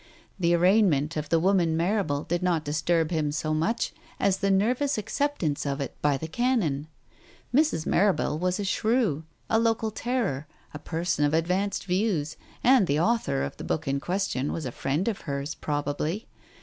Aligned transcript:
The 0.39 0.55
arraignment 0.55 1.15
of 1.15 1.29
the 1.29 1.39
woman 1.39 1.77
Marrable 1.77 2.23
did 2.23 2.41
not 2.41 2.65
disturb 2.65 3.11
him 3.11 3.31
so 3.31 3.53
much 3.53 3.93
as 4.19 4.37
the 4.37 4.49
nervous 4.49 4.97
acceptance 4.97 5.63
of 5.63 5.79
it 5.79 5.95
by 6.01 6.17
the 6.17 6.27
Canon. 6.27 6.87
Mrs. 7.53 7.85
Marrable 7.85 8.39
was 8.39 8.59
a 8.59 8.63
shrew, 8.63 9.25
a 9.47 9.59
local 9.59 9.91
terror, 9.91 10.47
a 10.73 10.79
person 10.79 11.23
of 11.23 11.35
advanced 11.35 11.85
views, 11.85 12.35
and 12.63 12.87
the 12.87 12.99
author 12.99 13.43
of 13.43 13.57
the 13.57 13.63
book 13.63 13.87
in 13.87 13.99
question 13.99 14.51
was 14.51 14.65
a 14.65 14.71
friend 14.71 15.07
of 15.07 15.21
hers, 15.29 15.53
probably 15.53 16.27